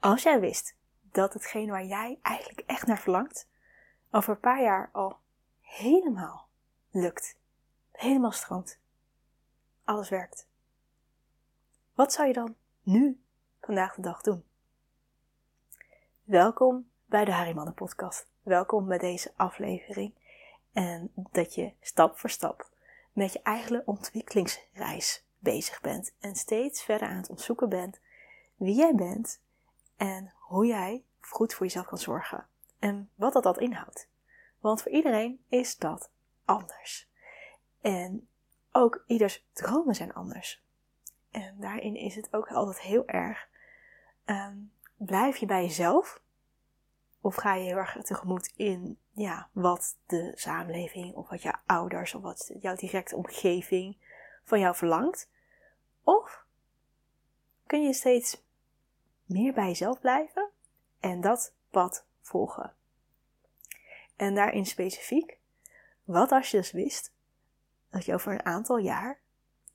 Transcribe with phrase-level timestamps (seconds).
[0.00, 3.48] Als jij wist dat hetgeen waar jij eigenlijk echt naar verlangt,
[4.10, 5.18] over een paar jaar al
[5.60, 6.48] helemaal
[6.90, 7.36] lukt,
[7.92, 8.78] helemaal stroomt,
[9.84, 10.48] alles werkt.
[11.94, 13.20] Wat zou je dan nu,
[13.60, 14.44] vandaag de dag, doen?
[16.22, 18.26] Welkom bij de Harimannen podcast.
[18.42, 20.14] Welkom bij deze aflevering.
[20.72, 22.68] En dat je stap voor stap
[23.12, 26.12] met je eigen ontwikkelingsreis bezig bent.
[26.20, 28.00] En steeds verder aan het onderzoeken bent
[28.56, 29.40] wie jij bent
[30.00, 32.46] en hoe jij goed voor jezelf kan zorgen.
[32.78, 34.08] En wat dat, dat inhoudt.
[34.58, 36.10] Want voor iedereen is dat
[36.44, 37.08] anders.
[37.80, 38.28] En
[38.72, 40.64] ook ieders dromen zijn anders.
[41.30, 43.48] En daarin is het ook altijd heel erg.
[44.24, 44.56] Ehm,
[44.96, 46.22] blijf je bij jezelf?
[47.20, 52.14] Of ga je heel erg tegemoet in ja, wat de samenleving of wat je ouders
[52.14, 53.96] of wat jouw directe omgeving
[54.44, 55.30] van jou verlangt?
[56.02, 56.44] Of
[57.66, 58.48] kun je steeds
[59.30, 60.48] meer bij jezelf blijven
[61.00, 62.72] en dat pad volgen?
[64.16, 65.38] En daarin specifiek,
[66.04, 67.12] wat als je dus wist
[67.90, 69.18] dat je over een aantal jaar,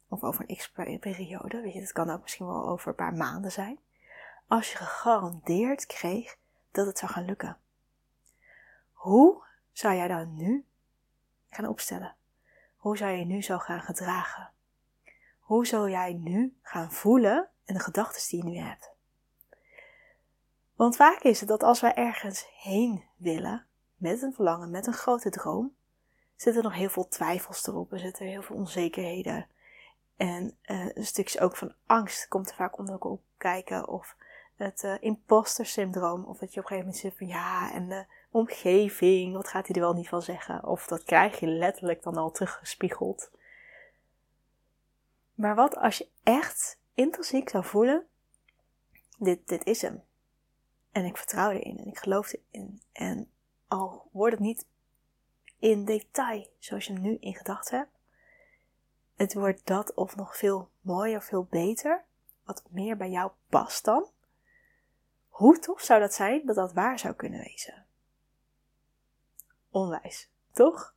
[0.09, 3.51] of over een x-periode, weet je, het kan ook misschien wel over een paar maanden
[3.51, 3.79] zijn,
[4.47, 6.37] als je gegarandeerd kreeg
[6.71, 7.57] dat het zou gaan lukken.
[8.93, 10.65] Hoe zou jij dan nu
[11.49, 12.15] gaan opstellen?
[12.77, 14.51] Hoe zou je nu zo gaan gedragen?
[15.39, 18.94] Hoe zou jij nu gaan voelen en de gedachten die je nu hebt?
[20.75, 24.93] Want vaak is het dat als wij ergens heen willen, met een verlangen, met een
[24.93, 25.75] grote droom,
[26.35, 27.91] zitten er nog heel veel twijfels erop.
[27.91, 29.47] Er zitten heel veel onzekerheden.
[30.17, 33.87] En uh, een stukje ook van angst komt er vaak onder op kijken.
[33.87, 34.15] Of
[34.55, 36.23] het uh, imposter syndroom.
[36.23, 39.67] Of dat je op een gegeven moment zit van ja, en de omgeving, wat gaat
[39.67, 40.63] hij er wel niet van zeggen?
[40.63, 43.31] Of dat krijg je letterlijk dan al teruggespiegeld.
[45.33, 48.07] Maar wat als je echt intrinsiek zou voelen,
[49.17, 50.03] dit, dit is hem.
[50.95, 52.81] En ik vertrouw erin en ik geloof erin.
[52.91, 53.31] En
[53.67, 54.65] al wordt het niet
[55.59, 57.97] in detail zoals je hem nu in gedachten hebt,
[59.15, 62.03] het wordt dat of nog veel mooier, veel beter,
[62.43, 64.09] wat meer bij jou past dan.
[65.27, 67.85] Hoe tof zou dat zijn dat dat waar zou kunnen wezen?
[69.69, 70.95] Onwijs, toch?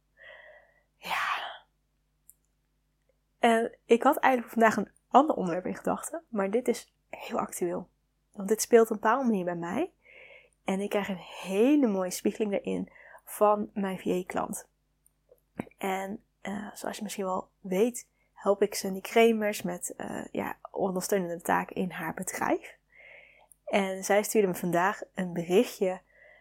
[0.97, 1.62] Ja.
[3.38, 7.88] En ik had eigenlijk vandaag een ander onderwerp in gedachten, maar dit is heel actueel.
[8.38, 9.93] Want dit speelt op een bepaalde manier bij mij.
[10.65, 12.88] En ik krijg een hele mooie spiegeling daarin
[13.25, 14.66] van mijn VA-klant.
[15.78, 21.43] En uh, zoals je misschien wel weet, help ik Sandy Kremers met uh, ja, ondersteunende
[21.43, 22.77] taken in haar bedrijf.
[23.65, 26.00] En zij stuurde me vandaag een berichtje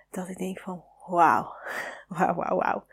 [0.10, 1.54] dat ik denk van wauw,
[2.18, 2.86] wauw, wauw, wauw.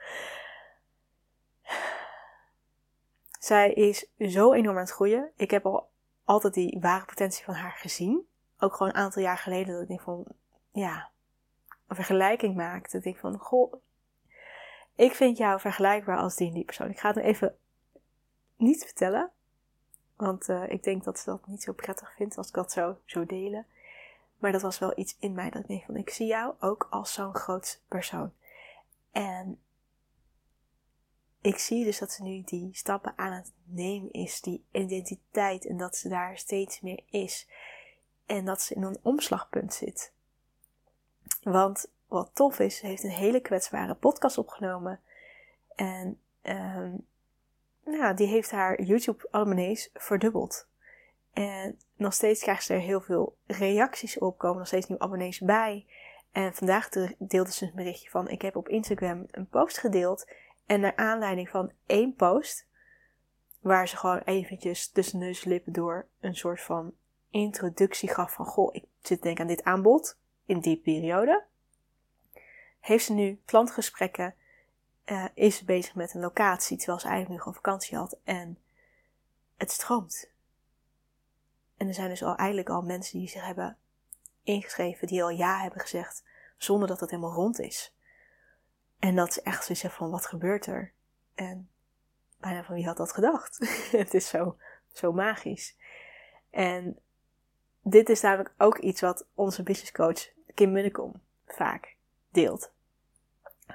[3.38, 5.31] Zij is zo enorm aan het groeien.
[5.37, 5.91] Ik heb al
[6.25, 8.26] altijd die ware potentie van haar gezien.
[8.59, 10.26] Ook gewoon een aantal jaar geleden dat ik denk van,
[10.72, 11.10] ja,
[11.87, 12.97] een vergelijking maakte.
[12.97, 13.75] Dat ik van, goh,
[14.94, 16.91] ik vind jou vergelijkbaar als die en die persoon.
[16.91, 17.56] Ik ga het even
[18.56, 19.31] niet vertellen.
[20.16, 22.98] Want uh, ik denk dat ze dat niet zo prettig vindt als ik dat zo
[23.04, 23.66] zou delen.
[24.38, 26.87] Maar dat was wel iets in mij dat ik denk van, ik zie jou ook
[26.91, 28.32] als zo'n groot persoon.
[29.12, 29.60] En
[31.41, 35.76] ik zie dus dat ze nu die stappen aan het nemen is, die identiteit, en
[35.76, 37.48] dat ze daar steeds meer is.
[38.26, 40.12] En dat ze in een omslagpunt zit.
[41.42, 45.00] Want wat tof is, ze heeft een hele kwetsbare podcast opgenomen.
[45.74, 47.06] En um,
[47.84, 50.66] nou, die heeft haar YouTube-abonnees verdubbeld.
[51.32, 55.40] En nog steeds krijgt ze er heel veel reacties op, komen nog steeds nieuwe abonnees
[55.40, 55.86] bij.
[56.32, 60.30] En vandaag deelde ze een berichtje van: Ik heb op Instagram een post gedeeld.
[60.66, 62.66] En naar aanleiding van één post,
[63.60, 66.94] waar ze gewoon eventjes tussen neus en lippen door een soort van
[67.34, 71.44] introductie gaf van: Goh, ik zit denk aan dit aanbod in die periode.
[72.80, 74.34] Heeft ze nu klantgesprekken,
[75.04, 78.16] uh, is ze bezig met een locatie, terwijl ze eigenlijk nu gewoon vakantie had.
[78.24, 78.58] En
[79.56, 80.30] het stroomt.
[81.76, 83.76] En er zijn dus al eigenlijk al mensen die zich hebben
[84.42, 86.25] ingeschreven, die al ja hebben gezegd,
[86.56, 87.94] zonder dat het helemaal rond is.
[88.98, 90.92] En dat ze echt zoiets van, wat gebeurt er?
[91.34, 91.70] En
[92.38, 93.58] bijna van, wie had dat gedacht?
[93.90, 94.56] het is zo,
[94.92, 95.76] zo magisch.
[96.50, 96.98] En
[97.84, 101.96] dit is namelijk ook iets wat onze business coach Kim Munnekom vaak
[102.31, 102.72] deelt.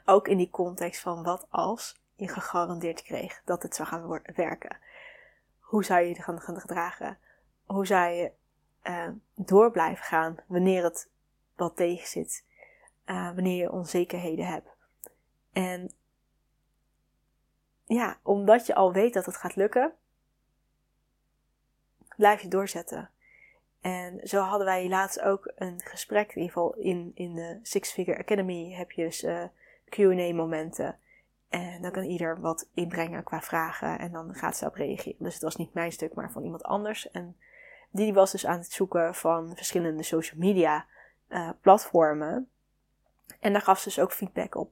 [0.06, 4.77] Ook in die context van wat als je gegarandeerd kreeg dat het zou gaan werken.
[5.59, 7.17] Hoe zou je je gaan, gedragen?
[7.65, 8.31] Hoe zou je
[8.83, 11.09] uh, door blijven gaan wanneer het
[11.55, 12.45] wat tegen zit?
[13.05, 14.69] Uh, wanneer je onzekerheden hebt.
[15.51, 15.94] En
[17.85, 19.94] ja, omdat je al weet dat het gaat lukken,
[22.15, 23.09] blijf je doorzetten.
[23.81, 27.91] En zo hadden wij laatst ook een gesprek, in ieder geval in, in de Six
[27.91, 29.43] Figure Academy heb je dus uh,
[29.89, 30.97] Q&A momenten.
[31.49, 35.23] En dan kan ieder wat inbrengen qua vragen en dan gaat ze op reageren.
[35.23, 37.11] Dus het was niet mijn stuk, maar van iemand anders.
[37.11, 37.37] En
[37.89, 40.85] die was dus aan het zoeken van verschillende social media
[41.29, 42.49] uh, platformen.
[43.39, 44.71] En daar gaf ze dus ook feedback op.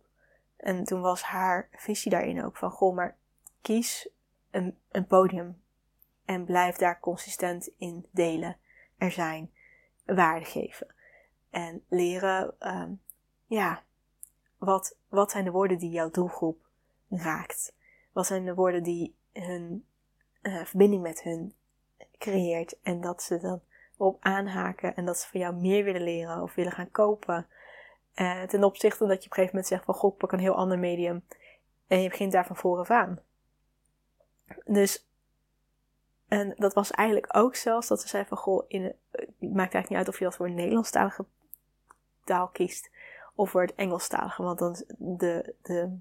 [0.57, 3.15] En toen was haar visie daarin ook van, goh, maar
[3.61, 4.09] kies
[4.51, 5.61] een, een podium
[6.25, 8.57] en blijf daar consistent in delen.
[8.97, 9.51] Er zijn,
[10.05, 10.87] waarde geven.
[11.49, 13.01] En leren, um,
[13.45, 13.83] ja,
[14.57, 16.57] wat, wat zijn de woorden die jouw doelgroep
[17.09, 17.73] raakt?
[18.11, 19.85] Wat zijn de woorden die hun
[20.41, 21.53] uh, verbinding met hun
[22.17, 23.61] creëert en dat ze dan
[23.97, 27.47] op aanhaken en dat ze van jou meer willen leren of willen gaan kopen.
[28.15, 30.55] Uh, ten opzichte dat je op een gegeven moment zegt van goh, pak een heel
[30.55, 31.25] ander medium
[31.87, 33.19] en je begint daar van vooraf aan.
[34.65, 35.06] Dus,
[36.27, 39.89] en dat was eigenlijk ook zelfs dat ze zei van goh, in, het maakt eigenlijk
[39.89, 41.25] niet uit of je dat voor een Nederlandstalige
[42.23, 42.89] taal kiest
[43.35, 45.97] of voor het Engelstalige, want dan de, de,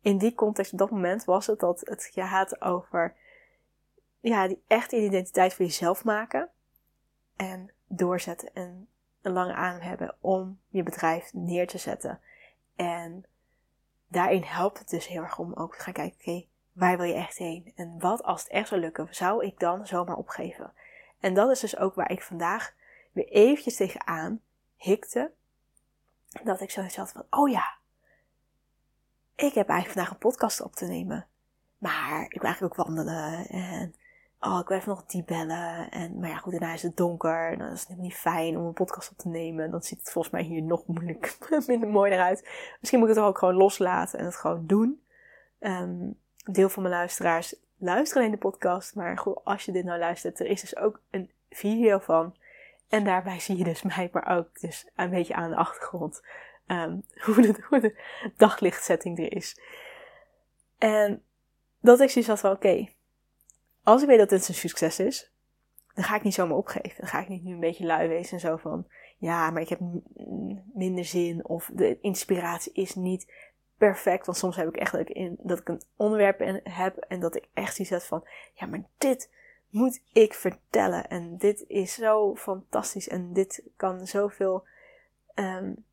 [0.00, 3.14] in die context op dat moment was het dat het gaat over
[4.20, 6.48] ja, die echte identiteit voor jezelf maken.
[7.36, 8.88] En doorzetten en
[9.22, 12.20] een lange adem hebben om je bedrijf neer te zetten.
[12.76, 13.24] En
[14.08, 17.14] daarin helpt het dus heel erg om ook te gaan kijken, oké, waar wil je
[17.14, 17.72] echt heen?
[17.74, 20.72] En wat als het echt zou lukken, zou ik dan zomaar opgeven?
[21.20, 22.74] En dat is dus ook waar ik vandaag
[23.12, 24.40] weer eventjes tegenaan
[24.76, 25.32] hikte.
[26.42, 27.74] Dat ik zoiets had van, oh ja,
[29.34, 31.26] ik heb eigenlijk vandaag een podcast op te nemen.
[31.78, 33.94] Maar ik wil eigenlijk ook wandelen en
[34.40, 35.90] oh, ik wil even nog die bellen.
[35.90, 37.58] En, maar ja, goed, daarna is het donker.
[37.58, 39.70] Dan is het niet fijn om een podcast op te nemen.
[39.70, 42.48] Dan ziet het volgens mij hier nog moeilijk, minder mooi eruit.
[42.80, 45.02] Misschien moet ik het ook gewoon loslaten en het gewoon doen.
[45.60, 48.94] Um, deel van mijn luisteraars luisteren alleen de podcast.
[48.94, 52.36] Maar als je dit nou luistert, er is dus ook een video van.
[52.88, 56.22] En daarbij zie je dus mij, maar ook dus een beetje aan de achtergrond.
[56.66, 57.94] Um, hoe, de, hoe
[58.36, 59.60] daglichtzetting er is.
[60.78, 61.22] En
[61.80, 62.88] dat ik zoiets had van, oké,
[63.82, 65.32] als ik weet dat dit een succes is,
[65.94, 66.94] dan ga ik niet zomaar opgeven.
[66.96, 68.86] Dan ga ik niet nu een beetje lui wezen en zo van,
[69.18, 69.80] ja, maar ik heb
[70.74, 73.32] minder zin of de inspiratie is niet
[73.80, 74.26] perfect.
[74.26, 77.36] Want soms heb ik echt dat ik, in, dat ik een onderwerp heb en dat
[77.36, 79.30] ik echt zie zet van, ja, maar dit
[79.70, 81.08] moet ik vertellen.
[81.08, 84.66] En dit is zo fantastisch en dit kan zoveel
[85.34, 85.84] um,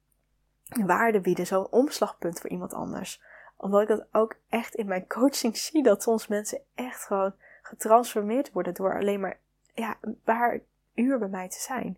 [0.86, 3.22] waarde bieden, zo'n omslagpunt voor iemand anders.
[3.57, 8.51] Omdat ik dat ook echt in mijn coaching zie, dat soms mensen echt gewoon getransformeerd
[8.51, 9.39] worden door alleen maar
[9.74, 10.62] ja, een paar
[10.94, 11.98] uur bij mij te zijn.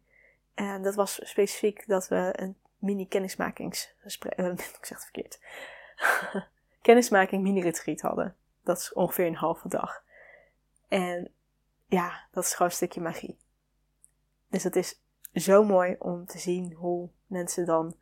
[0.54, 4.34] En dat was specifiek dat we een mini kennismakingsgesprek,
[4.80, 5.40] ik zeg het verkeerd,
[6.81, 8.36] kennismaking mini retreat hadden.
[8.63, 10.04] Dat is ongeveer een halve dag.
[10.88, 11.31] En
[11.86, 13.38] ja, dat is gewoon een stukje magie.
[14.48, 15.01] Dus het is
[15.34, 17.96] zo mooi om te zien hoe mensen dan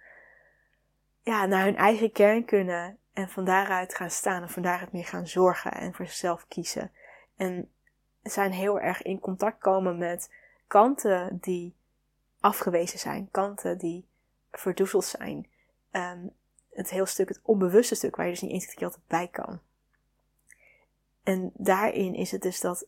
[1.22, 5.06] ja, naar hun eigen kern kunnen en van daaruit gaan staan en van daaruit meer
[5.06, 6.92] gaan zorgen en voor zichzelf kiezen.
[7.36, 7.72] En
[8.24, 10.34] zijn heel erg in contact komen met
[10.68, 11.76] kanten die
[12.40, 14.08] afgewezen zijn, kanten die
[14.52, 15.48] verdoezeld zijn.
[15.92, 16.32] Um,
[16.78, 19.60] het heel stuk, het onbewuste stuk, waar je dus niet eens keer altijd bij kan.
[21.24, 22.86] En daarin is het dus dat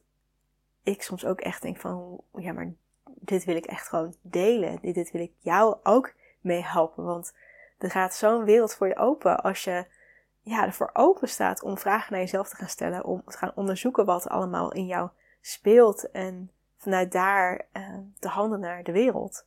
[0.83, 4.79] ik soms ook echt denk van, ja, maar dit wil ik echt gewoon delen.
[4.81, 7.03] Dit, wil ik jou ook mee helpen.
[7.03, 7.33] Want
[7.77, 9.85] er gaat zo'n wereld voor je open als je
[10.41, 14.05] ja, ervoor open staat om vragen naar jezelf te gaan stellen, om te gaan onderzoeken
[14.05, 15.09] wat er allemaal in jou
[15.41, 19.45] speelt en vanuit daar uh, te handelen naar de wereld.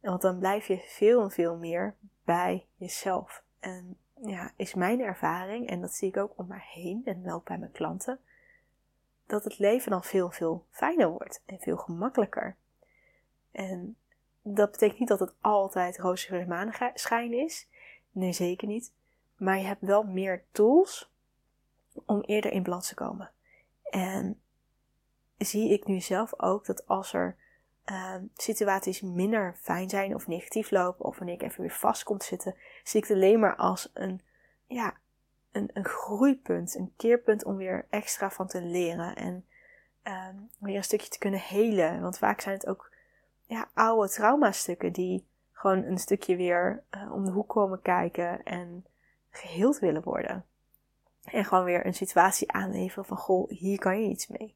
[0.00, 1.94] Want dan blijf je veel en veel meer
[2.24, 3.46] bij jezelf.
[3.60, 7.44] En ja, is mijn ervaring, en dat zie ik ook om mij heen en ook
[7.44, 8.20] bij mijn klanten,
[9.26, 12.56] dat het leven dan veel, veel fijner wordt en veel gemakkelijker.
[13.50, 13.96] En
[14.42, 17.68] dat betekent niet dat het altijd roze maneschijn is.
[18.10, 18.92] Nee, zeker niet.
[19.36, 21.12] Maar je hebt wel meer tools
[22.06, 23.30] om eerder in balans te komen.
[23.90, 24.40] En
[25.36, 27.36] zie ik nu zelf ook dat als er
[27.90, 32.24] uh, situaties minder fijn zijn of negatief lopen, of wanneer ik even weer vast te
[32.24, 32.54] zitten,
[32.84, 34.20] zie ik het alleen maar als een,
[34.66, 34.96] ja,
[35.52, 39.46] een, een groeipunt, een keerpunt om weer extra van te leren en
[40.04, 40.28] uh,
[40.58, 42.00] weer een stukje te kunnen helen.
[42.00, 42.92] Want vaak zijn het ook
[43.46, 48.86] ja, oude traumastukken die gewoon een stukje weer uh, om de hoek komen kijken en
[49.30, 50.44] geheeld willen worden.
[51.24, 54.54] En gewoon weer een situatie aanleveren van, goh, hier kan je iets mee.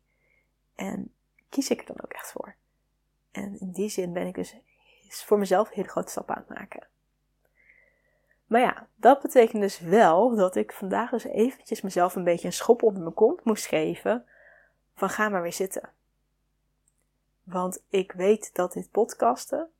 [0.74, 1.14] En
[1.48, 2.54] kies ik er dan ook echt voor.
[3.32, 4.54] En in die zin ben ik dus
[5.08, 6.86] voor mezelf een hele grote stap aan het maken.
[8.46, 12.52] Maar ja, dat betekent dus wel dat ik vandaag dus eventjes mezelf een beetje een
[12.52, 14.26] schop onder mijn kont moest geven.
[14.94, 15.90] Van ga maar weer zitten.
[17.42, 19.70] Want ik weet dat dit podcasten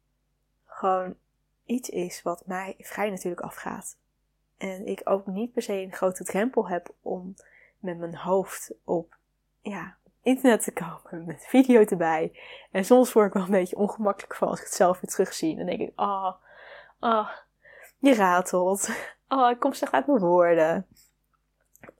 [0.64, 1.16] gewoon
[1.64, 3.96] iets is wat mij vrij natuurlijk afgaat.
[4.56, 7.34] En ik ook niet per se een grote drempel heb om
[7.78, 9.16] met mijn hoofd op
[9.60, 12.38] ja, internet te komen met video erbij.
[12.70, 15.56] En soms word ik wel een beetje ongemakkelijk van als ik het zelf weer terugzie.
[15.56, 16.34] Dan denk ik, ah, oh,
[16.98, 17.28] ah,
[17.98, 18.88] je ratelt.
[19.28, 20.86] Oh, ik kom slecht uit mijn woorden.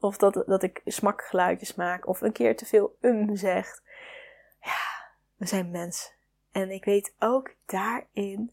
[0.01, 2.07] Of dat, dat ik smakgeluidjes maak.
[2.07, 3.83] Of een keer te veel um zegt.
[4.61, 6.13] Ja, we zijn mensen.
[6.53, 8.53] En ik weet ook daarin,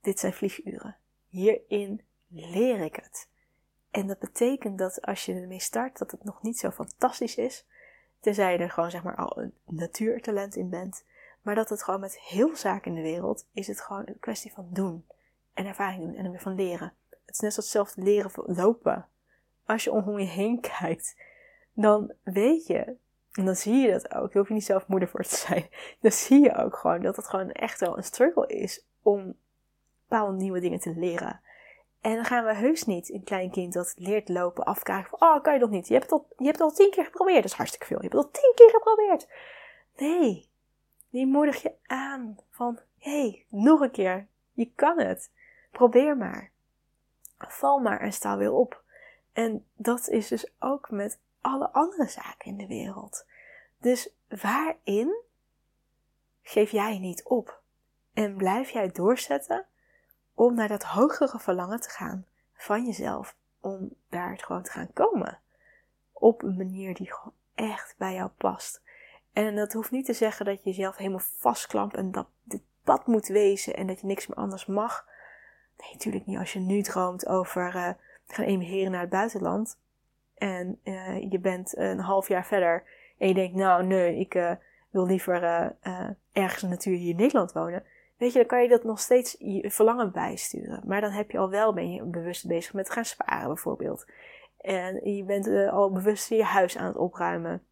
[0.00, 0.96] dit zijn vlieguren.
[1.28, 3.28] Hierin leer ik het.
[3.90, 7.66] En dat betekent dat als je ermee start, dat het nog niet zo fantastisch is.
[8.20, 11.04] Tenzij je er gewoon zeg maar al een natuurtalent in bent.
[11.42, 14.52] Maar dat het gewoon met heel zaken in de wereld is het gewoon een kwestie
[14.52, 15.06] van doen.
[15.54, 16.92] En ervaring doen en er weer van leren.
[17.08, 19.06] Het is net zoals hetzelfde leren lopen.
[19.66, 21.16] Als je om je heen kijkt,
[21.72, 22.96] dan weet je,
[23.38, 24.32] en dan zie je dat ook.
[24.32, 25.68] Je hoeft je niet zelf moeder voor te zijn.
[26.00, 29.36] Dan zie je ook gewoon dat het gewoon echt wel een struggle is om
[30.08, 31.40] bepaalde nieuwe dingen te leren.
[32.00, 35.42] En dan gaan we heus niet een klein kind dat leert lopen afkrijgen van, oh,
[35.42, 35.86] kan je nog niet?
[35.88, 37.42] Je hebt, het al, je hebt het al tien keer geprobeerd.
[37.42, 37.96] Dat is hartstikke veel.
[37.96, 39.28] Je hebt het al tien keer geprobeerd.
[39.96, 40.48] Nee.
[41.10, 44.26] Die moedig je aan van, hey, nog een keer.
[44.52, 45.30] Je kan het.
[45.70, 46.50] Probeer maar.
[47.38, 48.82] Val maar en sta weer op.
[49.32, 53.26] En dat is dus ook met alle andere zaken in de wereld.
[53.78, 55.22] Dus waarin
[56.42, 57.62] geef jij niet op?
[58.14, 59.66] En blijf jij doorzetten
[60.38, 63.36] om naar dat hogere verlangen te gaan van jezelf.
[63.60, 65.38] Om daar gewoon te gaan komen.
[66.12, 68.82] Op een manier die gewoon echt bij jou past.
[69.32, 73.06] En dat hoeft niet te zeggen dat je jezelf helemaal vastklampt en dat dit pad
[73.06, 75.06] moet wezen en dat je niks meer anders mag.
[75.78, 76.38] Nee, natuurlijk niet.
[76.38, 77.90] Als je nu droomt over uh,
[78.26, 79.78] gaan emigreren naar het buitenland
[80.34, 82.84] en uh, je bent een half jaar verder
[83.18, 84.52] en je denkt, nou nee, ik uh,
[84.90, 85.42] wil liever
[86.32, 87.84] ergens in de natuur hier in Nederland wonen
[88.18, 90.82] Weet je, dan kan je dat nog steeds je verlangen bijsturen.
[90.86, 94.06] Maar dan heb je al wel, ben je bewust bezig met gaan sparen bijvoorbeeld.
[94.60, 97.62] En je bent uh, al bewust je huis aan het opruimen.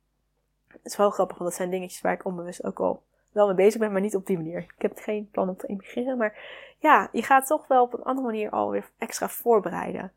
[0.68, 3.54] Het is wel grappig, want dat zijn dingetjes waar ik onbewust ook al wel mee
[3.54, 4.58] bezig ben, maar niet op die manier.
[4.58, 6.38] Ik heb geen plan om te emigreren, maar
[6.78, 10.12] ja, je gaat toch wel op een andere manier alweer extra voorbereiden.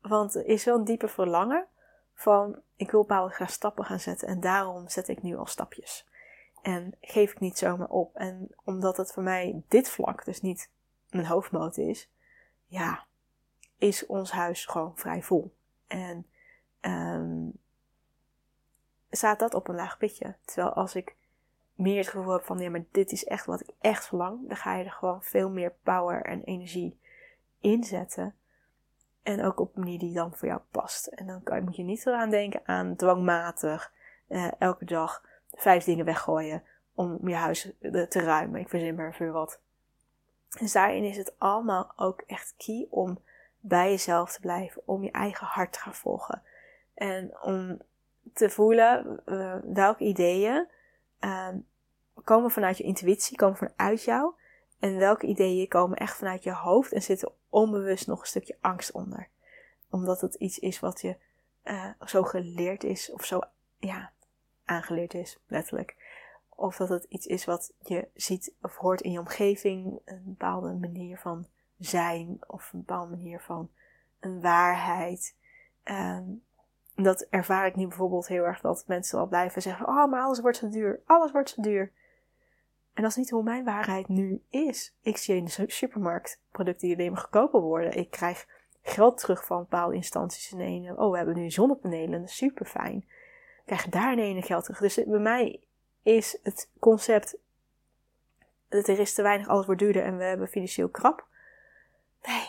[0.00, 1.66] Want er is wel een diepe verlangen
[2.14, 6.06] van, ik wil bepaalde stappen gaan zetten en daarom zet ik nu al stapjes.
[6.64, 8.16] En geef ik niet zomaar op.
[8.16, 10.70] En omdat het voor mij dit vlak dus niet
[11.10, 12.10] mijn hoofdmoot is,
[12.66, 13.04] ja,
[13.78, 15.54] is ons huis gewoon vrij vol.
[15.86, 16.26] En
[16.80, 17.52] um,
[19.10, 20.34] staat dat op een laag pitje.
[20.44, 21.16] Terwijl als ik
[21.74, 24.56] meer het gevoel heb van, ja, maar dit is echt wat ik echt verlang, dan
[24.56, 26.98] ga je er gewoon veel meer power en energie
[27.60, 28.34] inzetten.
[29.22, 31.06] En ook op een manier die dan voor jou past.
[31.06, 33.92] En dan kan, moet je niet eraan denken aan dwangmatig
[34.28, 35.22] uh, elke dag
[35.54, 36.62] vijf dingen weggooien
[36.94, 37.72] om je huis
[38.08, 38.60] te ruimen.
[38.60, 39.60] Ik verzin maar voor wat.
[40.58, 43.18] Dus daarin is het allemaal ook echt key om
[43.60, 46.42] bij jezelf te blijven, om je eigen hart te gaan volgen.
[46.94, 47.78] En om
[48.32, 50.66] te voelen uh, welke ideeën
[51.20, 51.48] uh,
[52.24, 54.32] komen vanuit je intuïtie, komen vanuit jou.
[54.78, 58.92] En welke ideeën komen echt vanuit je hoofd en zitten onbewust nog een stukje angst
[58.92, 59.28] onder.
[59.90, 61.16] Omdat het iets is wat je
[61.64, 63.40] uh, zo geleerd is of zo
[63.78, 64.12] ja,
[64.64, 65.96] aangeleerd is, letterlijk.
[66.48, 70.72] Of dat het iets is wat je ziet of hoort in je omgeving, een bepaalde
[70.72, 71.46] manier van
[71.78, 73.70] zijn of een bepaalde manier van
[74.20, 75.36] een waarheid.
[75.84, 76.42] Um,
[76.94, 80.40] dat ervaar ik nu bijvoorbeeld heel erg dat mensen al blijven zeggen: Oh, maar alles
[80.40, 81.92] wordt zo duur, alles wordt zo duur.
[82.92, 84.94] En dat is niet hoe mijn waarheid nu is.
[85.00, 87.96] Ik zie in de supermarkt producten die alleen maar goedkoper worden.
[87.96, 88.46] Ik krijg
[88.82, 90.98] geld terug van bepaalde instanties in een.
[90.98, 93.04] Oh, we hebben nu zonnepanelen, super fijn
[93.64, 94.80] krijg daar ineens geld terug.
[94.80, 95.60] Dus bij mij
[96.02, 97.36] is het concept
[98.68, 101.26] dat er is te weinig, alles wordt duurder en we hebben financieel krap.
[102.22, 102.48] Nee,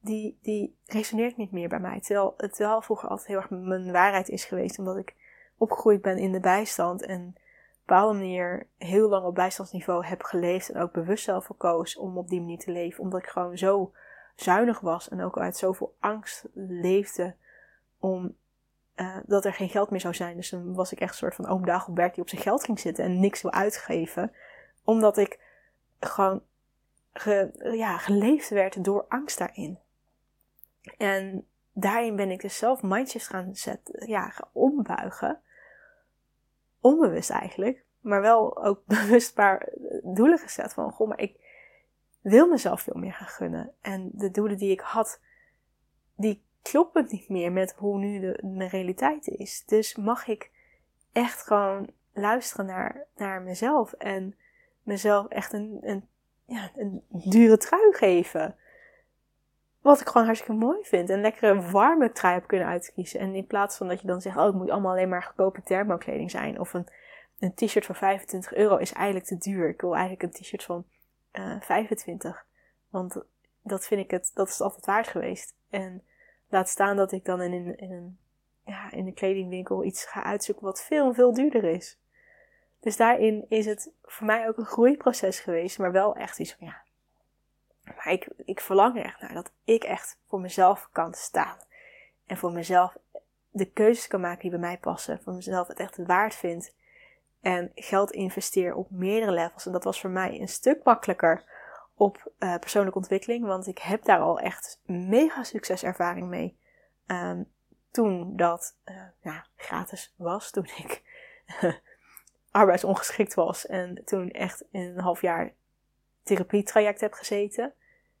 [0.00, 2.00] die, die resoneert niet meer bij mij.
[2.00, 5.14] Terwijl het wel vroeger altijd heel erg mijn waarheid is geweest, omdat ik
[5.56, 7.34] opgegroeid ben in de bijstand en op een
[7.86, 12.28] bepaalde manier heel lang op bijstandsniveau heb geleefd en ook bewust zelf voor om op
[12.28, 13.92] die manier te leven, omdat ik gewoon zo
[14.34, 17.34] zuinig was en ook uit zoveel angst leefde
[17.98, 18.36] om
[18.96, 20.36] uh, dat er geen geld meer zou zijn.
[20.36, 22.80] Dus dan was ik echt een soort van oom Dagobert die op zijn geld ging
[22.80, 24.32] zitten en niks wil uitgeven.
[24.84, 25.40] Omdat ik
[26.00, 26.42] gewoon
[27.12, 29.78] ge, ja, geleefd werd door angst daarin.
[30.98, 35.40] En daarin ben ik dus zelf mindjes gaan zetten, ja, ombuigen.
[36.80, 37.84] Onbewust eigenlijk.
[38.00, 39.40] Maar wel ook bewust
[40.02, 41.40] doelen gezet van, goh, maar ik
[42.20, 43.72] wil mezelf veel meer gaan gunnen.
[43.80, 45.20] En de doelen die ik had,
[46.16, 49.64] die klopt het niet meer met hoe nu de, mijn realiteit is.
[49.66, 50.50] Dus mag ik
[51.12, 53.92] echt gewoon luisteren naar, naar mezelf.
[53.92, 54.36] En
[54.82, 56.08] mezelf echt een, een,
[56.44, 58.56] ja, een dure trui geven.
[59.80, 61.08] Wat ik gewoon hartstikke mooi vind.
[61.08, 63.20] Een lekkere warme trui heb kunnen uitkiezen.
[63.20, 65.62] En in plaats van dat je dan zegt, oh het moet allemaal alleen maar goedkope
[65.62, 66.60] thermokleding zijn.
[66.60, 66.86] Of een,
[67.38, 69.68] een t-shirt van 25 euro is eigenlijk te duur.
[69.68, 70.84] Ik wil eigenlijk een t-shirt van
[71.32, 72.46] uh, eh, 25.
[72.90, 73.22] Want
[73.62, 75.54] dat vind ik het, dat is het altijd waard geweest.
[75.70, 76.02] En
[76.52, 78.18] laat staan dat ik dan in, in, in een,
[78.64, 81.98] ja, in een kledingwinkel iets ga uitzoeken wat veel, veel duurder is.
[82.80, 86.66] Dus daarin is het voor mij ook een groeiproces geweest, maar wel echt iets van
[86.66, 86.82] ja.
[87.84, 91.56] Maar ik, ik verlang er echt naar dat ik echt voor mezelf kan staan.
[92.26, 92.96] En voor mezelf
[93.50, 95.20] de keuzes kan maken die bij mij passen.
[95.22, 96.74] Voor mezelf het echt waard vind.
[97.40, 99.66] En geld investeer op meerdere levels.
[99.66, 101.44] En dat was voor mij een stuk makkelijker
[101.94, 103.46] op uh, persoonlijke ontwikkeling.
[103.46, 106.58] Want ik heb daar al echt mega succeservaring mee.
[107.06, 107.50] Um,
[107.90, 108.76] toen dat
[109.20, 110.50] ja, gratis was.
[110.50, 111.02] Toen ik
[112.50, 113.66] arbeidsongeschikt was.
[113.66, 115.52] En toen echt een half jaar
[116.22, 117.72] therapietraject heb gezeten.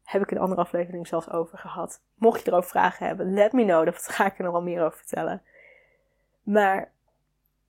[0.04, 2.02] Heb ik een andere aflevering zelfs over gehad.
[2.14, 3.84] Mocht je erover vragen hebben, let me know.
[3.84, 5.42] Daar ga ik er nog wel meer over vertellen.
[6.42, 6.91] Maar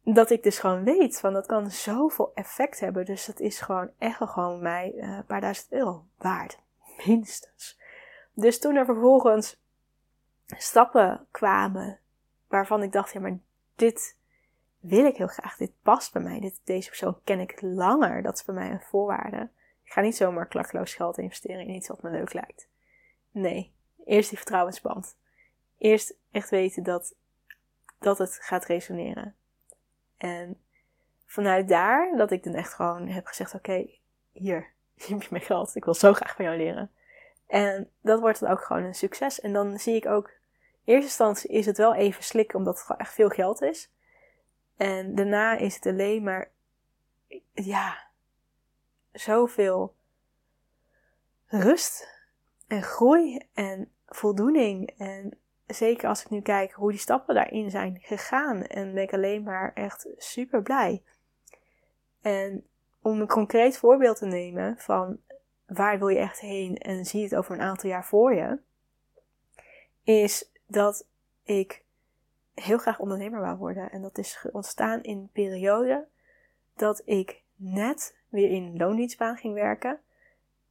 [0.04, 3.06] dat ik dus gewoon weet van dat kan zoveel effect hebben.
[3.06, 6.60] Dus dat is gewoon echt gewoon mij uh, een paar duizend euro waard.
[7.06, 7.80] Minstens.
[8.34, 9.62] Dus toen er vervolgens
[10.46, 12.00] stappen kwamen
[12.48, 13.38] waarvan ik dacht, ja maar
[13.76, 14.18] dit
[14.80, 15.58] wil ik heel graag.
[15.58, 16.40] Dit past bij mij.
[16.40, 18.22] Dit, deze persoon ken ik langer.
[18.22, 19.50] Dat is bij mij een voorwaarde.
[19.84, 22.68] Ik ga niet zomaar klakkeloos geld investeren in iets wat me leuk lijkt.
[23.32, 23.74] Nee,
[24.06, 25.18] eerst die vertrouwensband.
[25.78, 27.16] Eerst echt weten dat,
[28.00, 29.36] dat het gaat resoneren.
[30.24, 30.62] En
[31.26, 33.90] vanuit daar, dat ik dan echt gewoon heb gezegd: Oké,
[34.32, 35.76] hier, hier heb je mijn geld.
[35.76, 36.92] Ik wil zo graag van jou leren.
[37.48, 39.40] En dat wordt dan ook gewoon een succes.
[39.40, 42.86] En dan zie ik ook, in eerste instantie is het wel even slikken, omdat het
[42.86, 43.92] gewoon echt veel geld is.
[44.78, 46.52] En daarna is het alleen maar,
[47.54, 48.08] ja,
[49.12, 49.96] zoveel
[51.46, 52.08] rust
[52.68, 54.94] en groei en voldoening.
[54.98, 55.38] En
[55.74, 58.64] zeker als ik nu kijk hoe die stappen daarin zijn gegaan.
[58.64, 61.04] En ben ik alleen maar echt super blij.
[62.22, 62.68] En
[63.02, 65.20] om een concreet voorbeeld te nemen van
[65.66, 68.60] waar wil je echt heen en zie het over een aantal jaar voor je,
[70.04, 71.08] is dat
[71.44, 71.84] ik
[72.54, 73.92] heel graag ondernemer wou worden.
[73.92, 76.08] En dat is ontstaan in een periode
[76.76, 80.00] dat ik net weer in loondienstbaan ging werken.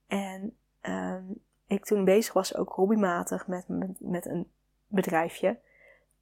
[0.07, 4.51] En um, ik toen bezig was ook hobbymatig met, met, met een
[4.93, 5.59] bedrijfje.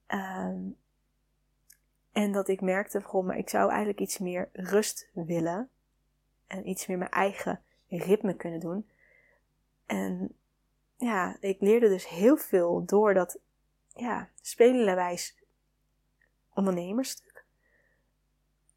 [0.08, 0.76] Um,
[2.12, 5.70] en dat ik merkte van, maar ik zou eigenlijk iets meer rust willen.
[6.46, 8.88] En iets meer mijn eigen ritme kunnen doen.
[9.86, 10.36] En
[10.96, 13.38] ja, ik leerde dus heel veel door dat
[13.94, 15.36] ja, spelenwijs
[16.54, 17.44] ondernemersstuk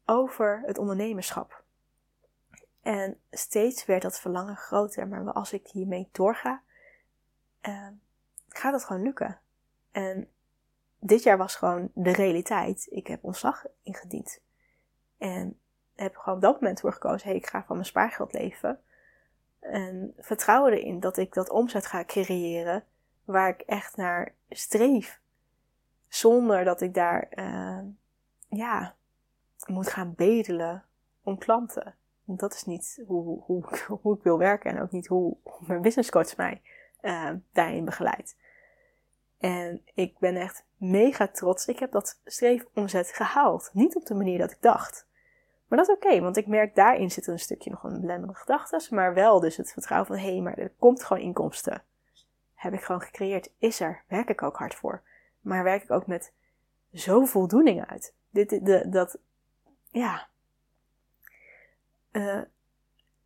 [0.04, 1.62] over het ondernemerschap.
[2.82, 6.62] En steeds werd dat verlangen groter, maar als ik hiermee doorga,
[7.62, 7.88] uh,
[8.48, 9.40] gaat het gewoon lukken.
[9.94, 10.28] En
[10.98, 12.86] dit jaar was gewoon de realiteit.
[12.90, 14.40] Ik heb ontslag ingediend.
[15.18, 15.58] En
[15.94, 18.80] heb gewoon op dat moment voor gekozen: hey, ik ga van mijn spaargeld leven.
[19.60, 22.84] En vertrouwen erin dat ik dat omzet ga creëren
[23.24, 25.20] waar ik echt naar streef.
[26.08, 27.80] Zonder dat ik daar, uh,
[28.48, 28.94] ja,
[29.66, 30.84] moet gaan bedelen
[31.22, 31.94] om klanten.
[32.24, 33.64] Want dat is niet hoe, hoe,
[34.00, 36.62] hoe ik wil werken en ook niet hoe mijn business coach mij
[37.02, 38.36] uh, daarin begeleidt.
[39.44, 41.66] En ik ben echt mega trots.
[41.66, 43.70] Ik heb dat streefomzet gehaald.
[43.72, 45.06] Niet op de manier dat ik dacht.
[45.68, 48.94] Maar dat is oké, want ik merk daarin zit een stukje nog een belemmerende gedachten.
[48.94, 51.82] Maar wel dus het vertrouwen van, hé, hey, maar er komt gewoon inkomsten.
[52.54, 53.50] Heb ik gewoon gecreëerd.
[53.58, 54.02] Is er.
[54.08, 55.02] Werk ik ook hard voor.
[55.40, 56.32] Maar werk ik ook met
[56.92, 58.14] zo voldoening uit.
[58.30, 59.18] Dit, de, dat,
[59.90, 60.26] ja.
[62.12, 62.42] Uh,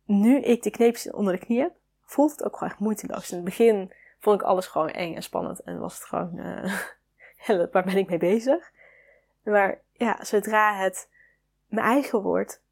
[0.05, 3.29] nu ik de kneepjes onder de knie heb, voelt het ook gewoon echt moeiteloos.
[3.29, 6.73] In het begin vond ik alles gewoon eng en spannend en was het gewoon, uh,
[7.47, 8.71] waar ben ik mee bezig?
[9.43, 11.09] Maar ja, zodra het
[11.67, 12.63] mijn eigen wordt,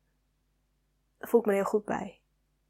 [1.19, 2.19] voel ik me heel goed bij.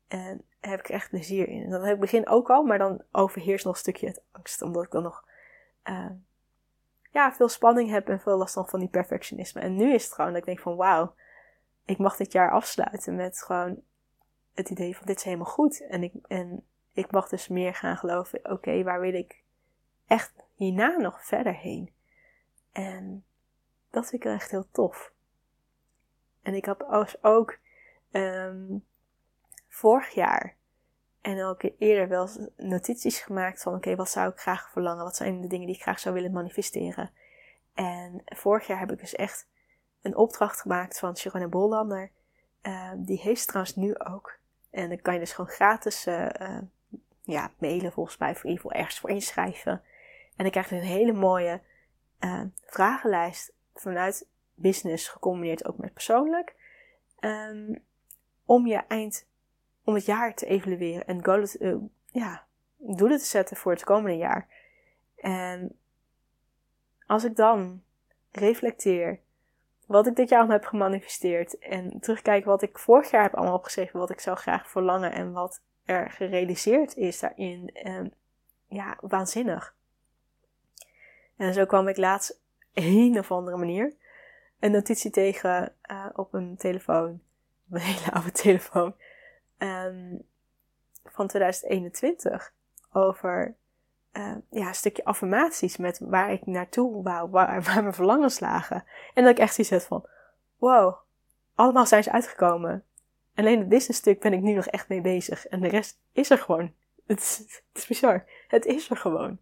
[0.08, 1.70] En heb ik er echt plezier in.
[1.70, 4.62] Dat heb ik begin ook al, maar dan overheerst nog een stukje het angst.
[4.62, 5.26] Omdat ik dan nog
[5.84, 6.10] uh,
[7.12, 9.62] ja, veel spanning heb en veel last van, van die perfectionisme.
[9.62, 11.14] En nu is het gewoon dat ik denk van wauw,
[11.86, 13.82] ik mag dit jaar afsluiten met gewoon
[14.54, 15.88] het idee van dit is helemaal goed.
[15.88, 16.66] En ik, en
[16.98, 19.44] ik mag dus meer gaan geloven, oké, waar wil ik
[20.08, 21.94] echt hierna nog verder heen?
[22.72, 23.26] En
[23.90, 25.12] dat vind ik echt heel tof.
[26.42, 26.86] En ik had
[27.24, 27.58] ook
[28.12, 28.86] um,
[29.68, 30.56] vorig jaar
[31.22, 35.04] en ook eerder wel notities gemaakt van oké, wat zou ik graag verlangen?
[35.04, 37.12] Wat zijn de dingen die ik graag zou willen manifesteren?
[37.74, 39.48] En vorig jaar heb ik dus echt
[40.02, 42.12] een opdracht gemaakt van Sharon Bollander.
[42.62, 44.38] Uh, die heeft trouwens nu ook.
[44.70, 46.60] En dan kan je dus gewoon gratis uh,
[47.28, 49.72] ja, mailen volgens mij voor in ieder ergens voor inschrijven.
[50.36, 51.62] En dan krijg je een hele mooie
[52.66, 56.56] vragenlijst vanuit business gecombineerd ook met persoonlijk.
[57.20, 57.86] Um,
[58.46, 59.28] om je eind,
[59.84, 61.76] om het jaar te evalueren en goals, uh,
[62.12, 62.46] ja,
[62.78, 64.48] doelen te zetten voor het komende jaar.
[65.16, 65.80] En
[67.06, 67.84] als ik dan
[68.32, 69.20] reflecteer
[69.86, 73.56] wat ik dit jaar al heb gemanifesteerd en terugkijk wat ik vorig jaar heb allemaal
[73.56, 78.14] opgeschreven, wat ik zou graag verlangen en wat er gerealiseerd is daarin, en,
[78.68, 79.76] ja, waanzinnig.
[81.38, 82.40] En zo kwam ik laatst
[82.74, 83.96] een of andere manier
[84.60, 87.22] een notitie tegen uh, op een telefoon,
[87.72, 88.96] een hele oude telefoon,
[89.58, 90.26] um,
[91.04, 92.54] van 2021
[92.92, 93.56] over
[94.14, 98.84] uh, ja, een stukje affirmaties met waar ik naartoe wou, waar, waar mijn verlangens lagen.
[99.14, 100.10] En dat ik echt zoiets had van,
[100.58, 100.96] wow,
[101.56, 102.84] allemaal zijn ze uitgekomen.
[103.38, 105.48] Alleen het business stuk ben ik nu nog echt mee bezig.
[105.48, 106.74] En de rest is er gewoon.
[107.08, 108.26] Het is, het is bizar.
[108.48, 109.40] Het is er gewoon.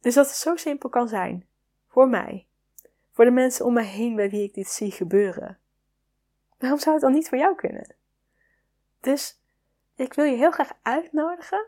[0.00, 1.48] Dus dat het zo simpel kan zijn.
[1.88, 2.46] Voor mij.
[3.12, 5.58] Voor de mensen om me heen bij wie ik dit zie gebeuren.
[6.58, 7.94] Waarom zou het dan niet voor jou kunnen?
[9.00, 9.40] Dus
[9.94, 11.66] ik wil je heel graag uitnodigen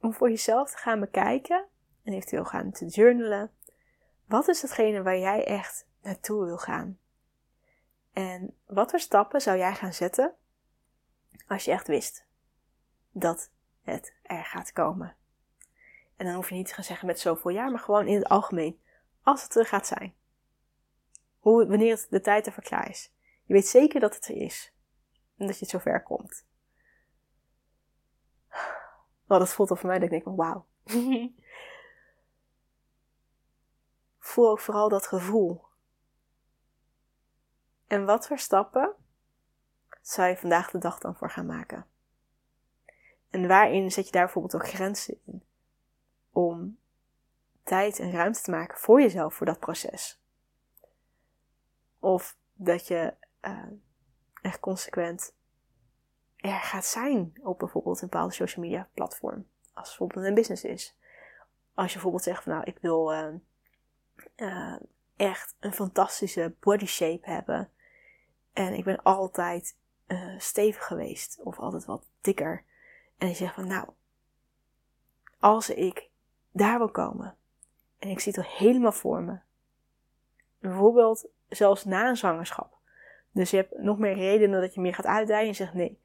[0.00, 1.64] om voor jezelf te gaan bekijken
[2.02, 3.50] en eventueel gaan te journalen.
[4.26, 6.98] Wat is hetgene waar jij echt naartoe wil gaan?
[8.14, 10.34] En wat voor stappen zou jij gaan zetten
[11.46, 12.26] als je echt wist
[13.10, 13.50] dat
[13.82, 15.16] het er gaat komen?
[16.16, 18.28] En dan hoef je niet te gaan zeggen met zoveel jaar, maar gewoon in het
[18.28, 18.80] algemeen.
[19.22, 20.14] Als het er gaat zijn.
[21.38, 23.12] Hoe, wanneer het de tijd ervoor klaar is.
[23.44, 24.72] Je weet zeker dat het er is.
[25.36, 26.46] En dat je het zover komt.
[29.26, 30.66] Nou, dat voelt al voor mij dat ik denk, wauw.
[34.18, 35.63] Voel ook vooral dat gevoel.
[37.94, 38.94] En wat voor stappen
[40.00, 41.86] zou je vandaag de dag dan voor gaan maken?
[43.30, 45.42] En waarin zet je daar bijvoorbeeld ook grenzen in?
[46.32, 46.78] Om
[47.62, 50.20] tijd en ruimte te maken voor jezelf, voor dat proces.
[51.98, 53.66] Of dat je uh,
[54.42, 55.34] echt consequent
[56.36, 59.46] er gaat zijn op bijvoorbeeld een bepaalde social media platform.
[59.74, 60.98] Als het bijvoorbeeld een business is.
[61.74, 63.34] Als je bijvoorbeeld zegt van nou, ik wil uh,
[64.36, 64.76] uh,
[65.16, 67.68] echt een fantastische body shape hebben.
[68.54, 71.40] En ik ben altijd uh, stevig geweest.
[71.42, 72.64] Of altijd wat dikker.
[73.18, 73.88] En je zegt van nou,
[75.38, 76.08] als ik
[76.52, 77.36] daar wil komen.
[77.98, 79.38] En ik zie het al helemaal voor me.
[80.58, 82.76] Bijvoorbeeld zelfs na een zwangerschap.
[83.30, 85.48] Dus je hebt nog meer redenen dat je meer gaat uitdijen.
[85.48, 86.00] En zegt nee,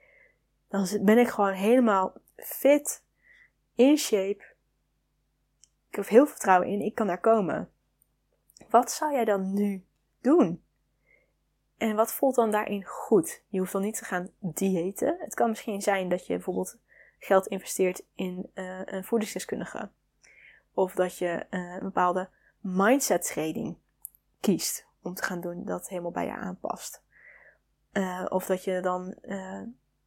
[0.67, 3.03] dan ben ik gewoon helemaal fit,
[3.75, 4.43] in shape.
[5.89, 7.71] Ik heb heel veel vertrouwen in, ik kan daar komen.
[8.69, 9.85] Wat zou jij dan nu
[10.21, 10.63] doen?
[11.79, 13.43] En wat voelt dan daarin goed?
[13.47, 15.17] Je hoeft dan niet te gaan diëten.
[15.19, 16.77] Het kan misschien zijn dat je bijvoorbeeld
[17.19, 19.89] geld investeert in uh, een voedingsdeskundige.
[20.73, 23.77] Of dat je uh, een bepaalde mindset training
[24.39, 27.03] kiest om te gaan doen dat helemaal bij je aanpast.
[27.93, 29.15] Uh, of dat je dan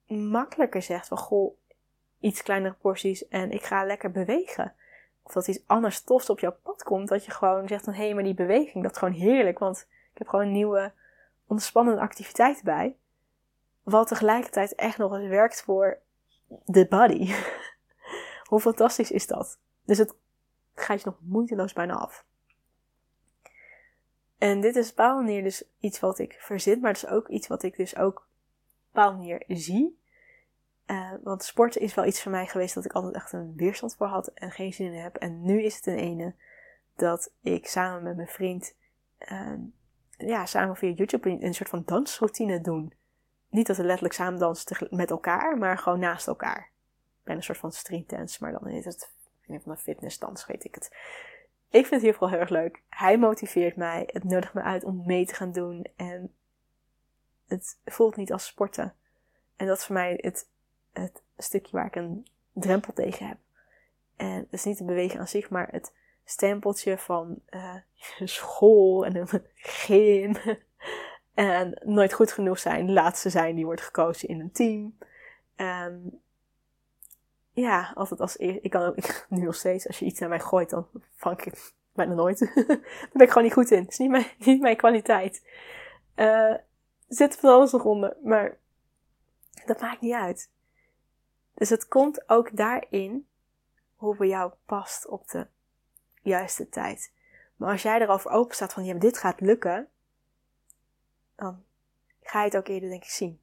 [0.06, 1.56] makkelijker zegt van goh,
[2.20, 4.74] iets kleinere porties en ik ga lekker bewegen.
[5.22, 8.04] Of dat iets anders tofs op jouw pad komt, dat je gewoon zegt van hé,
[8.04, 10.92] hey, maar die beweging, dat is gewoon heerlijk, want ik heb gewoon nieuwe
[11.52, 12.96] ontspannende activiteiten bij.
[13.82, 15.98] Wat tegelijkertijd echt nog eens werkt voor
[16.64, 17.34] de body.
[18.48, 19.58] Hoe fantastisch is dat?
[19.84, 20.14] Dus het
[20.74, 22.24] gaat je nog moeiteloos bijna af.
[24.38, 27.62] En dit is op dus iets wat ik verzin, maar het is ook iets wat
[27.62, 28.28] ik dus ook
[28.92, 30.00] op een manier zie.
[30.86, 33.96] Uh, want sporten is wel iets voor mij geweest dat ik altijd echt een weerstand
[33.96, 35.16] voor had en geen zin in heb.
[35.16, 36.34] En nu is het een ene
[36.96, 38.74] dat ik samen met mijn vriend,
[39.18, 39.52] uh,
[40.26, 42.92] ja, samen via YouTube een, soort van dansroutine doen.
[43.48, 46.70] Niet dat we letterlijk samen dansen met elkaar, maar gewoon naast elkaar.
[47.24, 49.12] Ben een soort van street dance, maar dan is het
[49.46, 50.90] een van fitnessdans, weet ik het.
[51.68, 52.82] Ik vind het hier vooral heel erg leuk.
[52.88, 54.08] Hij motiveert mij.
[54.12, 55.87] Het nodigt me uit om mee te gaan doen.
[55.96, 56.35] En
[57.46, 58.94] het voelt niet als sporten.
[59.56, 60.50] En dat is voor mij het
[60.92, 63.38] het stukje waar ik een drempel tegen heb.
[64.16, 65.92] En het is niet de beweging aan zich, maar het
[66.24, 67.74] stempeltje van uh,
[68.24, 70.37] school en een gym.
[71.35, 74.98] en nooit goed genoeg zijn, laatste zijn die wordt gekozen in een team.
[75.56, 76.20] En
[77.52, 78.37] ja, altijd als.
[78.37, 78.96] Ik kan ook
[79.28, 82.38] nu nog steeds, als je iets naar mij gooit, dan vang ik het bijna nooit.
[82.54, 83.82] Daar ben ik gewoon niet goed in.
[83.82, 85.46] Het is niet mijn, niet mijn kwaliteit.
[86.16, 86.54] Uh,
[87.08, 88.58] zit van alles nog onder, maar
[89.66, 90.50] dat maakt niet uit.
[91.54, 93.26] Dus het komt ook daarin
[93.94, 95.46] hoe bij jou past op de
[96.22, 97.12] juiste tijd.
[97.56, 99.88] Maar als jij erover open staat van, ja, dit gaat lukken,
[101.35, 101.64] dan
[102.22, 103.40] ga je het ook eerder denk ik zien.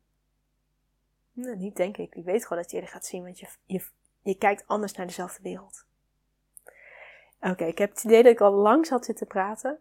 [1.31, 2.15] Nee, niet denk ik.
[2.15, 3.47] Ik weet gewoon dat je eerder gaat zien, want je,
[4.21, 5.85] je, kijkt anders naar dezelfde wereld.
[7.41, 9.79] Oké, ik heb het idee dat ik al lang zat zitten praten.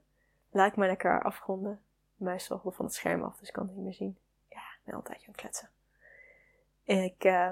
[0.50, 1.80] Laat ik maar lekker afronden.
[2.16, 4.18] Meestal van het scherm af, dus ik kan het niet meer zien.
[4.48, 5.68] Ja, ik ben altijd aan het kletsen.
[6.84, 7.50] En ik uh,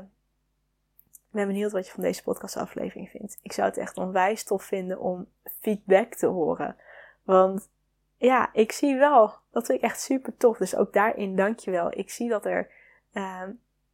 [1.30, 3.38] ben benieuwd wat je van deze podcastaflevering vindt.
[3.42, 5.26] Ik zou het echt onwijs tof vinden om
[5.60, 6.76] feedback te horen.
[7.22, 7.68] Want
[8.16, 10.58] ja, ik zie wel, dat vind ik echt super tof.
[10.58, 11.98] Dus ook daarin dankjewel.
[11.98, 12.70] Ik zie dat er
[13.12, 13.42] uh,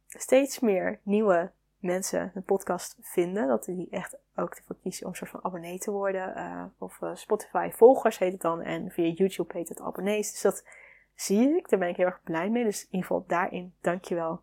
[0.07, 3.47] steeds meer nieuwe mensen de podcast vinden.
[3.47, 6.37] Dat die echt ook ervoor kiezen om een soort van abonnee te worden.
[6.37, 8.61] Uh, of uh, Spotify volgers heet het dan.
[8.61, 10.31] En via YouTube heet het abonnees.
[10.31, 10.65] Dus dat
[11.15, 11.69] zie ik.
[11.69, 12.63] Daar ben ik heel erg blij mee.
[12.63, 14.41] Dus in ieder geval daarin dankjewel.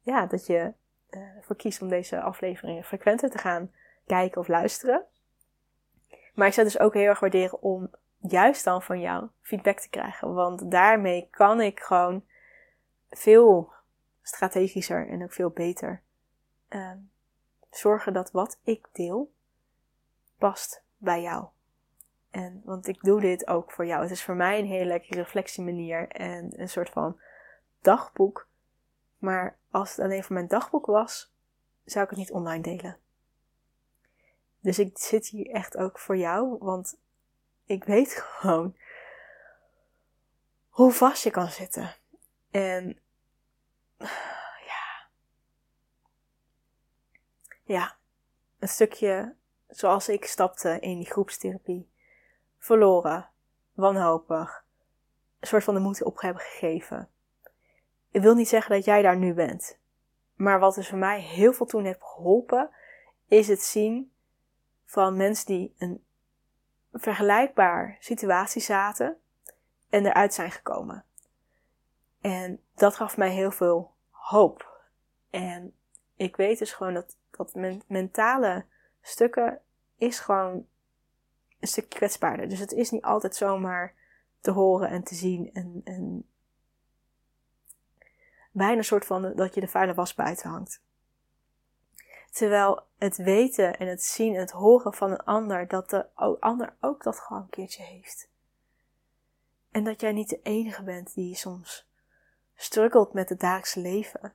[0.00, 0.72] Ja, dat je
[1.10, 3.72] ervoor kiest om deze afleveringen frequenter te gaan
[4.06, 5.04] kijken of luisteren.
[6.34, 9.88] Maar ik zou dus ook heel erg waarderen om juist dan van jou feedback te
[9.88, 10.34] krijgen.
[10.34, 12.24] Want daarmee kan ik gewoon
[13.10, 13.72] veel
[14.22, 16.02] strategischer en ook veel beter
[16.68, 16.92] uh,
[17.70, 19.32] zorgen dat wat ik deel
[20.38, 21.46] past bij jou.
[22.30, 24.02] En, want ik doe dit ook voor jou.
[24.02, 27.20] Het is voor mij een hele lekkere reflectiemanier en een soort van
[27.80, 28.47] dagboek.
[29.18, 31.32] Maar als het alleen voor mijn dagboek was,
[31.84, 32.98] zou ik het niet online delen.
[34.60, 36.98] Dus ik zit hier echt ook voor jou, want
[37.64, 38.76] ik weet gewoon
[40.68, 41.94] hoe vast je kan zitten.
[42.50, 42.98] En
[44.72, 45.08] ja.
[47.64, 47.96] Ja,
[48.58, 49.36] een stukje
[49.68, 51.90] zoals ik stapte in die groepstherapie.
[52.58, 53.30] Verloren,
[53.72, 54.64] wanhopig,
[55.40, 57.10] een soort van de moed op hebben gegeven.
[58.10, 59.78] Ik wil niet zeggen dat jij daar nu bent.
[60.34, 62.70] Maar wat dus voor mij heel veel toen heeft geholpen,
[63.26, 64.12] is het zien
[64.84, 66.04] van mensen die een
[66.92, 69.16] vergelijkbaar situatie zaten
[69.90, 71.04] en eruit zijn gekomen.
[72.20, 74.80] En dat gaf mij heel veel hoop.
[75.30, 75.74] En
[76.16, 77.54] ik weet dus gewoon dat, dat
[77.86, 78.64] mentale
[79.00, 79.60] stukken
[79.96, 80.66] is gewoon
[81.60, 82.48] een stukje kwetsbaarder.
[82.48, 83.94] Dus het is niet altijd zomaar
[84.40, 86.28] te horen en te zien en, en
[88.50, 90.82] bijna een soort van dat je de vuile was buiten hangt.
[92.30, 96.06] Terwijl het weten en het zien en het horen van een ander, dat de
[96.40, 98.30] ander ook dat gewoon een keertje heeft.
[99.70, 101.88] En dat jij niet de enige bent die soms
[102.54, 104.32] struggelt met het dagelijkse leven,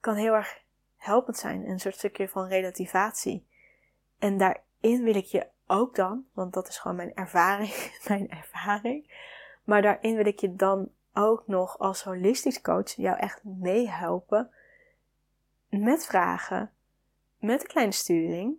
[0.00, 0.62] kan heel erg
[0.96, 1.68] helpend zijn.
[1.68, 3.46] Een soort stukje van relativatie.
[4.18, 9.24] En daarin wil ik je ook dan, want dat is gewoon mijn ervaring, mijn ervaring.
[9.64, 14.50] Maar daarin wil ik je dan ook nog als holistisch coach jou echt meehelpen
[15.68, 16.70] met vragen
[17.38, 18.56] met een kleine sturing,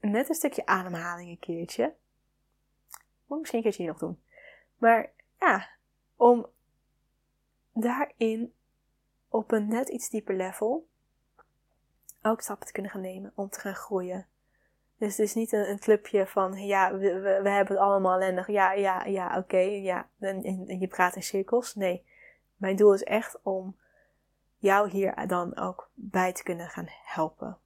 [0.00, 1.94] met een stukje ademhaling een keertje.
[3.26, 4.20] Moet misschien een keertje hier nog doen.
[4.76, 5.68] Maar ja,
[6.16, 6.46] om
[7.72, 8.54] daarin
[9.28, 10.88] op een net iets dieper level
[12.22, 14.26] ook stappen te kunnen gaan nemen om te gaan groeien.
[14.98, 18.46] Dus het is niet een, een clubje van, ja, we, we, hebben het allemaal ellendig.
[18.46, 20.08] Ja, ja, ja, oké, ja.
[20.18, 21.74] En, en, je praat in cirkels.
[21.74, 22.04] Nee,
[22.56, 23.76] mijn doel is echt om
[24.56, 27.58] jou hier dan ook bij te kunnen gaan helpen.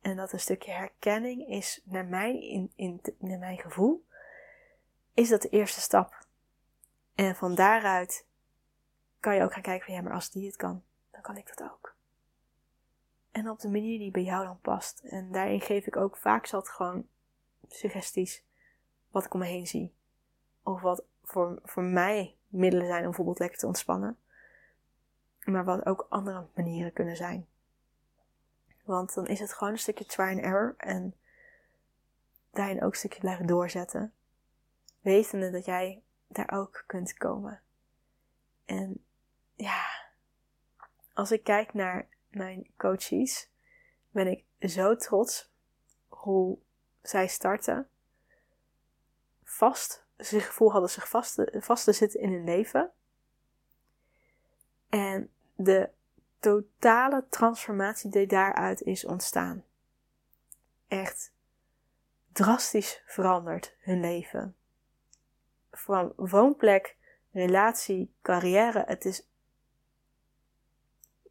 [0.00, 4.04] En dat een stukje herkenning is, naar mijn, in, in, naar mijn gevoel,
[5.14, 6.26] is dat de eerste stap.
[7.14, 8.26] En van daaruit
[9.20, 11.56] kan je ook gaan kijken van ja, maar als die het kan, dan kan ik
[11.56, 11.87] dat ook.
[13.38, 15.00] En op de manier die bij jou dan past.
[15.00, 17.08] En daarin geef ik ook vaak zat gewoon
[17.68, 18.44] suggesties
[19.10, 19.94] wat ik om me heen zie.
[20.62, 24.18] Of wat voor, voor mij middelen zijn om bijvoorbeeld lekker te ontspannen.
[25.44, 27.46] Maar wat ook andere manieren kunnen zijn.
[28.84, 30.74] Want dan is het gewoon een stukje try and error.
[30.76, 31.14] En
[32.50, 34.12] daarin ook een stukje blijven doorzetten.
[35.00, 37.60] Wetende dat jij daar ook kunt komen.
[38.64, 39.04] En
[39.54, 39.86] ja,
[41.14, 43.50] als ik kijk naar mijn coaches,
[44.10, 45.50] ben ik zo trots
[46.08, 46.58] hoe
[47.02, 47.88] zij starten.
[49.44, 52.92] Vast, ze gevoel hadden zich vast, vast te zitten in hun leven.
[54.88, 55.90] En de
[56.38, 59.64] totale transformatie die daaruit is ontstaan.
[60.88, 61.32] Echt
[62.32, 64.56] drastisch veranderd hun leven.
[65.70, 66.96] Van woonplek,
[67.30, 68.84] relatie, carrière.
[68.86, 69.28] Het is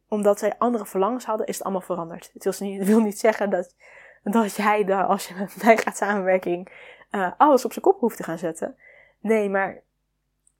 [0.08, 2.30] omdat zij andere verlangens hadden, is het allemaal veranderd.
[2.32, 3.74] Het wil niet, wil niet zeggen dat,
[4.22, 6.68] dat jij daar, als je met mij gaat samenwerking,
[7.10, 8.76] uh, alles op zijn kop hoeft te gaan zetten.
[9.20, 9.82] Nee, maar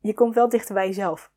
[0.00, 1.30] je komt wel dichter bij jezelf.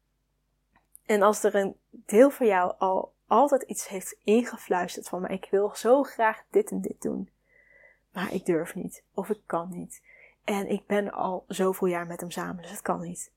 [1.06, 5.48] En als er een deel van jou al altijd iets heeft ingefluisterd van, maar ik
[5.52, 7.30] wil zo graag dit en dit doen.
[8.14, 9.04] Maar ik durf niet.
[9.14, 10.02] Of ik kan niet.
[10.44, 13.32] En ik ben al zoveel jaar met hem samen, dus het kan niet.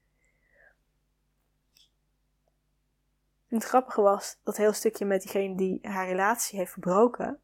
[3.55, 7.41] En het grappige was, dat heel stukje met diegene die haar relatie heeft verbroken,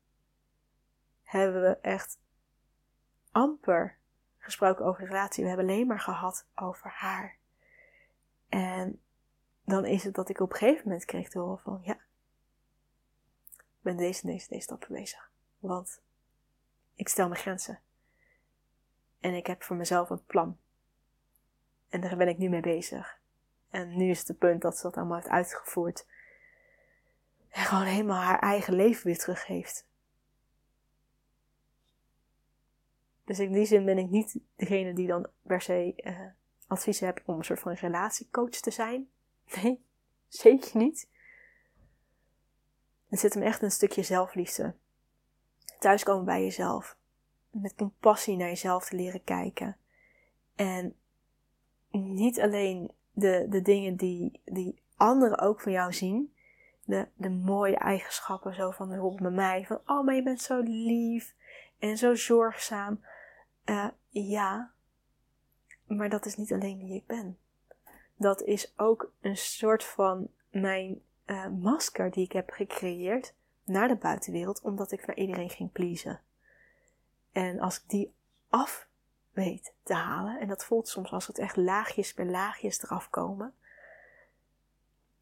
[1.23, 2.19] hebben we echt
[3.31, 3.99] amper
[4.39, 5.43] gesproken over de relatie.
[5.43, 7.37] We hebben alleen maar gehad over haar.
[8.49, 9.01] En
[9.65, 11.99] dan is het dat ik op een gegeven moment kreeg te horen van, ja,
[13.57, 15.31] ik ben deze, deze, deze stappen bezig.
[15.59, 16.01] Want
[16.95, 17.81] ik stel mijn grenzen.
[19.21, 20.59] En ik heb voor mezelf een plan.
[21.89, 23.20] En daar ben ik nu mee bezig.
[23.71, 26.07] En nu is het het punt dat ze dat allemaal heeft uitgevoerd.
[27.49, 29.89] En gewoon helemaal haar eigen leven weer teruggeeft.
[33.25, 36.21] Dus in die zin ben ik niet degene die dan per se uh,
[36.67, 39.09] advies hebt om een soort van relatiecoach te zijn.
[39.63, 39.85] Nee,
[40.29, 41.09] zeker niet.
[43.09, 44.75] Het zit hem echt een stukje zelfliefde.
[45.79, 46.97] Thuiskomen bij jezelf.
[47.51, 49.77] Met compassie naar jezelf te leren kijken.
[50.55, 50.97] En
[51.91, 56.35] niet alleen de, de dingen die, die anderen ook van jou zien.
[56.85, 59.65] De, de mooie eigenschappen zo van bijvoorbeeld bij mij.
[59.67, 61.35] Van, oh, maar je bent zo lief
[61.79, 63.01] en zo zorgzaam.
[63.65, 64.71] Uh, ja,
[65.87, 67.39] maar dat is niet alleen wie ik ben.
[68.17, 73.97] Dat is ook een soort van mijn uh, masker die ik heb gecreëerd naar de
[73.97, 76.21] buitenwereld, omdat ik naar iedereen ging pleasen.
[77.33, 78.15] En als ik die
[78.49, 78.89] af
[79.33, 83.55] weet te halen, en dat voelt soms als het echt laagjes per laagjes eraf komen,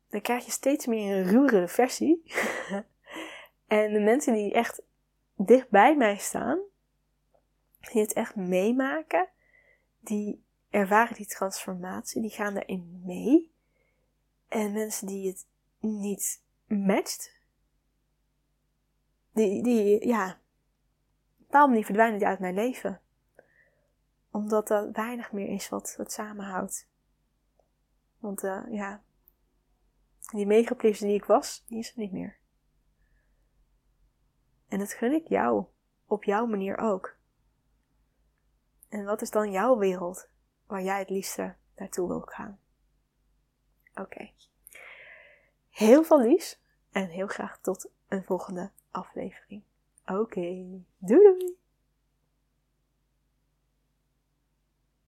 [0.09, 2.23] dan krijg je steeds meer een ruwere versie.
[3.67, 4.83] en de mensen die echt
[5.35, 6.59] dicht bij mij staan,
[7.81, 9.29] die het echt meemaken,
[10.01, 13.53] die ervaren die transformatie, die gaan erin mee.
[14.49, 15.47] En mensen die het
[15.79, 17.37] niet matcht,
[19.33, 23.01] die, die ja, op een bepaalde manier verdwijnen die uit mijn leven.
[24.31, 26.89] Omdat er weinig meer is wat het samenhoudt.
[28.19, 29.03] Want uh, ja,
[30.31, 32.37] die megapleaser die ik was, die is er niet meer.
[34.69, 35.65] En dat gun ik jou,
[36.07, 37.17] op jouw manier ook.
[38.89, 40.29] En wat is dan jouw wereld
[40.67, 42.59] waar jij het liefste naartoe wil gaan?
[43.95, 44.31] Oké.
[45.71, 46.61] Heel veel liefs
[46.91, 49.63] en heel graag tot een volgende aflevering.
[50.07, 50.41] Oké,
[50.99, 51.57] doei doei!